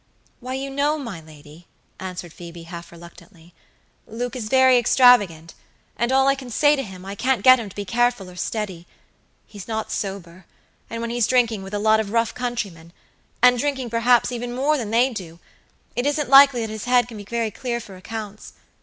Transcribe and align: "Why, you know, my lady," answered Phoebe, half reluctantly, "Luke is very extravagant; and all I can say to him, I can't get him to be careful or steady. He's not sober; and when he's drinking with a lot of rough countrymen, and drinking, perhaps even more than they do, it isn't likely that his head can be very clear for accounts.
"Why, 0.39 0.55
you 0.55 0.71
know, 0.71 0.97
my 0.97 1.21
lady," 1.21 1.67
answered 1.99 2.33
Phoebe, 2.33 2.63
half 2.63 2.91
reluctantly, 2.91 3.53
"Luke 4.07 4.35
is 4.35 4.49
very 4.49 4.79
extravagant; 4.79 5.53
and 5.95 6.11
all 6.11 6.27
I 6.27 6.33
can 6.33 6.49
say 6.49 6.75
to 6.75 6.81
him, 6.81 7.05
I 7.05 7.13
can't 7.13 7.43
get 7.43 7.59
him 7.59 7.69
to 7.69 7.75
be 7.75 7.85
careful 7.85 8.27
or 8.27 8.35
steady. 8.35 8.87
He's 9.45 9.67
not 9.67 9.91
sober; 9.91 10.47
and 10.89 11.01
when 11.01 11.11
he's 11.11 11.27
drinking 11.27 11.61
with 11.61 11.75
a 11.75 11.77
lot 11.77 11.99
of 11.99 12.09
rough 12.11 12.33
countrymen, 12.33 12.93
and 13.43 13.59
drinking, 13.59 13.91
perhaps 13.91 14.31
even 14.31 14.55
more 14.55 14.75
than 14.75 14.89
they 14.89 15.13
do, 15.13 15.37
it 15.95 16.07
isn't 16.07 16.29
likely 16.31 16.61
that 16.61 16.71
his 16.71 16.85
head 16.85 17.07
can 17.07 17.17
be 17.17 17.23
very 17.23 17.51
clear 17.51 17.79
for 17.79 17.95
accounts. 17.95 18.53